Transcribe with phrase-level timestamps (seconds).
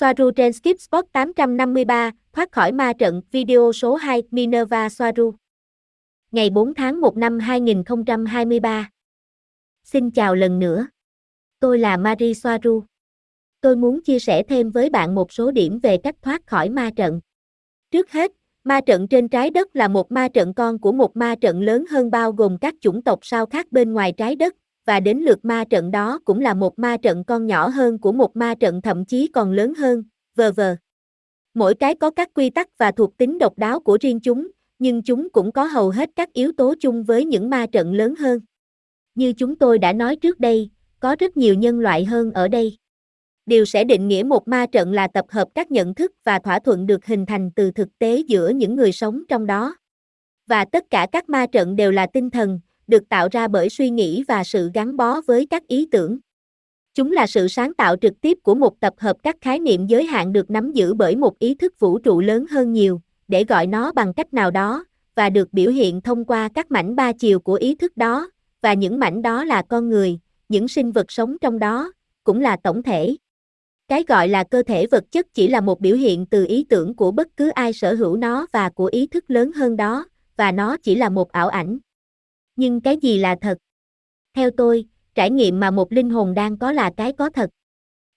[0.00, 5.34] Soaru trên Skip Spot 853, thoát khỏi ma trận, video số 2, Minerva Soaru.
[6.30, 8.90] Ngày 4 tháng 1 năm 2023.
[9.84, 10.86] Xin chào lần nữa.
[11.58, 12.82] Tôi là Marie Soaru.
[13.60, 16.90] Tôi muốn chia sẻ thêm với bạn một số điểm về cách thoát khỏi ma
[16.96, 17.20] trận.
[17.90, 18.32] Trước hết,
[18.64, 21.84] ma trận trên trái đất là một ma trận con của một ma trận lớn
[21.90, 24.54] hơn bao gồm các chủng tộc sao khác bên ngoài trái đất,
[24.90, 28.12] và đến lượt ma trận đó cũng là một ma trận con nhỏ hơn của
[28.12, 30.04] một ma trận thậm chí còn lớn hơn,
[30.36, 30.76] vờ vờ.
[31.54, 34.48] Mỗi cái có các quy tắc và thuộc tính độc đáo của riêng chúng,
[34.78, 38.14] nhưng chúng cũng có hầu hết các yếu tố chung với những ma trận lớn
[38.14, 38.40] hơn.
[39.14, 42.78] Như chúng tôi đã nói trước đây, có rất nhiều nhân loại hơn ở đây.
[43.46, 46.58] Điều sẽ định nghĩa một ma trận là tập hợp các nhận thức và thỏa
[46.58, 49.76] thuận được hình thành từ thực tế giữa những người sống trong đó.
[50.46, 53.90] Và tất cả các ma trận đều là tinh thần, được tạo ra bởi suy
[53.90, 56.18] nghĩ và sự gắn bó với các ý tưởng.
[56.94, 60.04] Chúng là sự sáng tạo trực tiếp của một tập hợp các khái niệm giới
[60.04, 63.66] hạn được nắm giữ bởi một ý thức vũ trụ lớn hơn nhiều, để gọi
[63.66, 67.40] nó bằng cách nào đó, và được biểu hiện thông qua các mảnh ba chiều
[67.40, 68.30] của ý thức đó,
[68.62, 71.92] và những mảnh đó là con người, những sinh vật sống trong đó,
[72.24, 73.16] cũng là tổng thể.
[73.88, 76.94] Cái gọi là cơ thể vật chất chỉ là một biểu hiện từ ý tưởng
[76.94, 80.04] của bất cứ ai sở hữu nó và của ý thức lớn hơn đó,
[80.36, 81.78] và nó chỉ là một ảo ảnh
[82.60, 83.58] nhưng cái gì là thật?
[84.36, 87.50] Theo tôi, trải nghiệm mà một linh hồn đang có là cái có thật.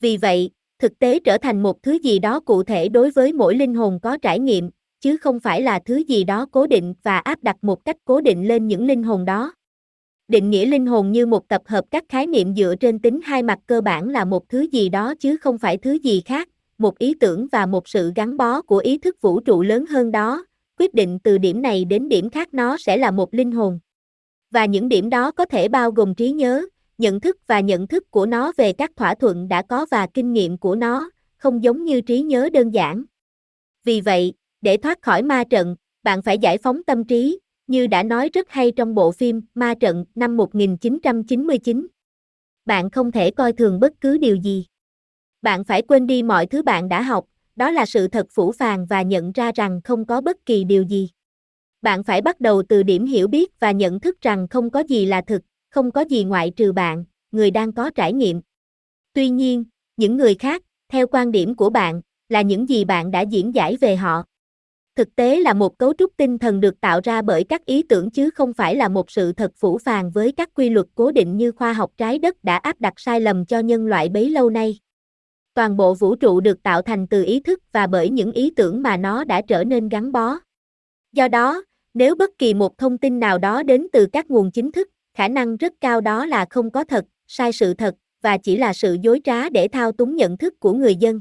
[0.00, 3.56] Vì vậy, thực tế trở thành một thứ gì đó cụ thể đối với mỗi
[3.56, 7.18] linh hồn có trải nghiệm, chứ không phải là thứ gì đó cố định và
[7.18, 9.52] áp đặt một cách cố định lên những linh hồn đó.
[10.28, 13.42] Định nghĩa linh hồn như một tập hợp các khái niệm dựa trên tính hai
[13.42, 16.98] mặt cơ bản là một thứ gì đó chứ không phải thứ gì khác, một
[16.98, 20.44] ý tưởng và một sự gắn bó của ý thức vũ trụ lớn hơn đó,
[20.78, 23.78] quyết định từ điểm này đến điểm khác nó sẽ là một linh hồn
[24.50, 26.66] và những điểm đó có thể bao gồm trí nhớ,
[26.98, 30.32] nhận thức và nhận thức của nó về các thỏa thuận đã có và kinh
[30.32, 33.04] nghiệm của nó, không giống như trí nhớ đơn giản.
[33.84, 38.02] Vì vậy, để thoát khỏi ma trận, bạn phải giải phóng tâm trí, như đã
[38.02, 41.86] nói rất hay trong bộ phim Ma trận năm 1999.
[42.64, 44.66] Bạn không thể coi thường bất cứ điều gì.
[45.42, 47.24] Bạn phải quên đi mọi thứ bạn đã học,
[47.56, 50.82] đó là sự thật phủ phàng và nhận ra rằng không có bất kỳ điều
[50.82, 51.08] gì
[51.82, 55.06] bạn phải bắt đầu từ điểm hiểu biết và nhận thức rằng không có gì
[55.06, 58.40] là thực, không có gì ngoại trừ bạn, người đang có trải nghiệm.
[59.12, 59.64] Tuy nhiên,
[59.96, 63.76] những người khác, theo quan điểm của bạn, là những gì bạn đã diễn giải
[63.76, 64.24] về họ.
[64.96, 68.10] Thực tế là một cấu trúc tinh thần được tạo ra bởi các ý tưởng
[68.10, 71.36] chứ không phải là một sự thật phủ phàng với các quy luật cố định
[71.36, 74.50] như khoa học trái đất đã áp đặt sai lầm cho nhân loại bấy lâu
[74.50, 74.78] nay.
[75.54, 78.82] Toàn bộ vũ trụ được tạo thành từ ý thức và bởi những ý tưởng
[78.82, 80.38] mà nó đã trở nên gắn bó.
[81.12, 81.62] Do đó,
[81.98, 85.28] nếu bất kỳ một thông tin nào đó đến từ các nguồn chính thức, khả
[85.28, 88.96] năng rất cao đó là không có thật, sai sự thật, và chỉ là sự
[89.02, 91.20] dối trá để thao túng nhận thức của người dân.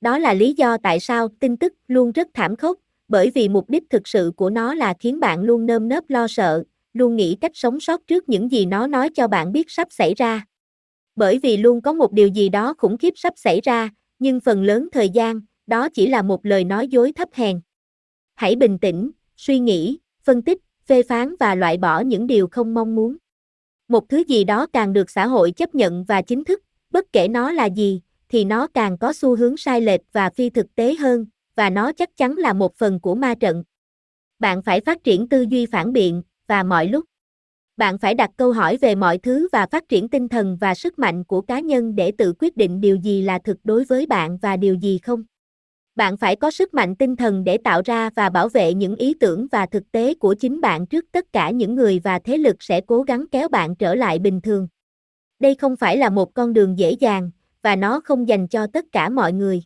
[0.00, 3.70] Đó là lý do tại sao tin tức luôn rất thảm khốc, bởi vì mục
[3.70, 7.36] đích thực sự của nó là khiến bạn luôn nơm nớp lo sợ, luôn nghĩ
[7.40, 10.44] cách sống sót trước những gì nó nói cho bạn biết sắp xảy ra.
[11.16, 14.62] Bởi vì luôn có một điều gì đó khủng khiếp sắp xảy ra, nhưng phần
[14.62, 17.60] lớn thời gian, đó chỉ là một lời nói dối thấp hèn.
[18.34, 22.74] Hãy bình tĩnh, suy nghĩ, phân tích, phê phán và loại bỏ những điều không
[22.74, 23.16] mong muốn.
[23.88, 27.28] Một thứ gì đó càng được xã hội chấp nhận và chính thức, bất kể
[27.28, 30.94] nó là gì, thì nó càng có xu hướng sai lệch và phi thực tế
[30.94, 33.64] hơn, và nó chắc chắn là một phần của ma trận.
[34.38, 37.04] Bạn phải phát triển tư duy phản biện, và mọi lúc.
[37.76, 40.98] Bạn phải đặt câu hỏi về mọi thứ và phát triển tinh thần và sức
[40.98, 44.38] mạnh của cá nhân để tự quyết định điều gì là thực đối với bạn
[44.38, 45.24] và điều gì không
[45.98, 49.14] bạn phải có sức mạnh tinh thần để tạo ra và bảo vệ những ý
[49.14, 52.62] tưởng và thực tế của chính bạn trước tất cả những người và thế lực
[52.62, 54.68] sẽ cố gắng kéo bạn trở lại bình thường.
[55.40, 57.30] Đây không phải là một con đường dễ dàng,
[57.62, 59.62] và nó không dành cho tất cả mọi người.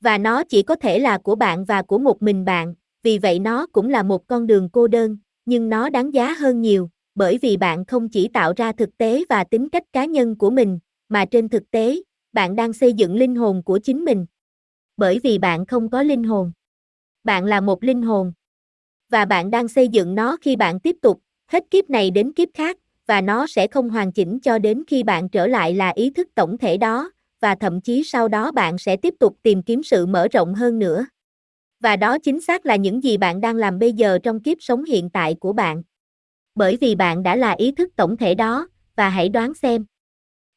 [0.00, 3.38] Và nó chỉ có thể là của bạn và của một mình bạn, vì vậy
[3.38, 7.38] nó cũng là một con đường cô đơn, nhưng nó đáng giá hơn nhiều, bởi
[7.38, 10.78] vì bạn không chỉ tạo ra thực tế và tính cách cá nhân của mình,
[11.08, 11.96] mà trên thực tế,
[12.32, 14.26] bạn đang xây dựng linh hồn của chính mình
[15.00, 16.52] bởi vì bạn không có linh hồn.
[17.24, 18.32] Bạn là một linh hồn.
[19.10, 22.48] Và bạn đang xây dựng nó khi bạn tiếp tục, hết kiếp này đến kiếp
[22.54, 22.76] khác,
[23.06, 26.28] và nó sẽ không hoàn chỉnh cho đến khi bạn trở lại là ý thức
[26.34, 27.10] tổng thể đó,
[27.40, 30.78] và thậm chí sau đó bạn sẽ tiếp tục tìm kiếm sự mở rộng hơn
[30.78, 31.06] nữa.
[31.80, 34.84] Và đó chính xác là những gì bạn đang làm bây giờ trong kiếp sống
[34.84, 35.82] hiện tại của bạn.
[36.54, 39.84] Bởi vì bạn đã là ý thức tổng thể đó, và hãy đoán xem.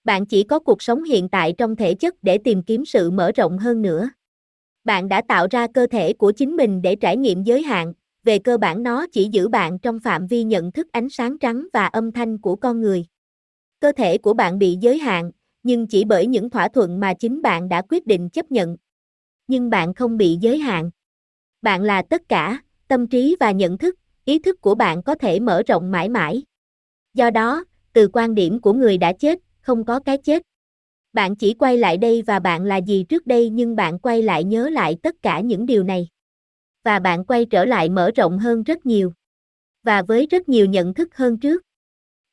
[0.04, 3.32] Bạn chỉ có cuộc sống hiện tại trong thể chất để tìm kiếm sự mở
[3.32, 4.10] rộng hơn nữa
[4.84, 7.94] bạn đã tạo ra cơ thể của chính mình để trải nghiệm giới hạn,
[8.24, 11.68] về cơ bản nó chỉ giữ bạn trong phạm vi nhận thức ánh sáng trắng
[11.74, 13.06] và âm thanh của con người.
[13.80, 15.32] Cơ thể của bạn bị giới hạn,
[15.64, 18.78] nhưng chỉ bởi những thỏa thuận mà chính bạn đã quyết định chấp nhận.
[19.48, 20.90] Nhưng bạn không bị giới hạn.
[21.62, 23.96] Bạn là tất cả, tâm trí và nhận thức,
[24.26, 26.44] ý thức của bạn có thể mở rộng mãi mãi.
[27.14, 27.64] Do đó,
[27.94, 30.44] từ quan điểm của người đã chết, không có cái chết.
[31.14, 34.44] Bạn chỉ quay lại đây và bạn là gì trước đây nhưng bạn quay lại
[34.44, 36.08] nhớ lại tất cả những điều này.
[36.84, 39.14] Và bạn quay trở lại mở rộng hơn rất nhiều.
[39.84, 41.62] Và với rất nhiều nhận thức hơn trước.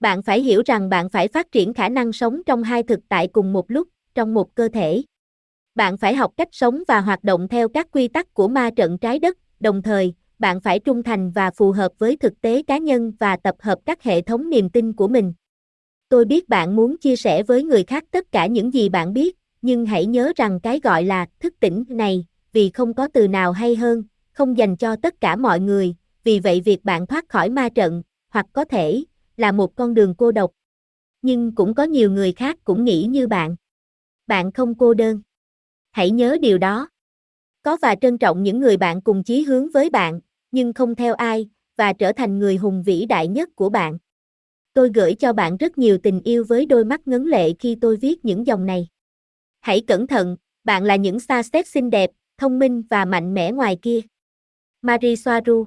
[0.00, 3.28] Bạn phải hiểu rằng bạn phải phát triển khả năng sống trong hai thực tại
[3.28, 5.02] cùng một lúc, trong một cơ thể.
[5.74, 8.98] Bạn phải học cách sống và hoạt động theo các quy tắc của ma trận
[8.98, 12.78] trái đất, đồng thời, bạn phải trung thành và phù hợp với thực tế cá
[12.78, 15.32] nhân và tập hợp các hệ thống niềm tin của mình.
[16.10, 19.36] Tôi biết bạn muốn chia sẻ với người khác tất cả những gì bạn biết,
[19.62, 23.52] nhưng hãy nhớ rằng cái gọi là thức tỉnh này, vì không có từ nào
[23.52, 27.50] hay hơn, không dành cho tất cả mọi người, vì vậy việc bạn thoát khỏi
[27.50, 29.04] ma trận, hoặc có thể
[29.36, 30.50] là một con đường cô độc.
[31.22, 33.56] Nhưng cũng có nhiều người khác cũng nghĩ như bạn.
[34.26, 35.22] Bạn không cô đơn.
[35.90, 36.88] Hãy nhớ điều đó.
[37.62, 40.20] Có và trân trọng những người bạn cùng chí hướng với bạn,
[40.50, 43.98] nhưng không theo ai, và trở thành người hùng vĩ đại nhất của bạn.
[44.74, 47.96] Tôi gửi cho bạn rất nhiều tình yêu với đôi mắt ngấn lệ khi tôi
[47.96, 48.88] viết những dòng này.
[49.60, 53.52] Hãy cẩn thận, bạn là những sa xếp xinh đẹp, thông minh và mạnh mẽ
[53.52, 54.00] ngoài kia.
[54.82, 55.66] Marie Soaru